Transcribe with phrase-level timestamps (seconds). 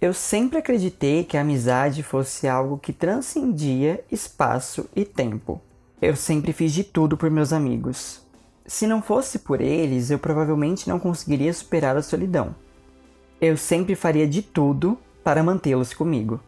[0.00, 5.60] Eu sempre acreditei que a amizade fosse algo que transcendia espaço e tempo.
[6.00, 8.22] Eu sempre fiz de tudo por meus amigos.
[8.64, 12.54] Se não fosse por eles, eu provavelmente não conseguiria superar a solidão.
[13.38, 16.40] Eu sempre faria de tudo para mantê-los comigo.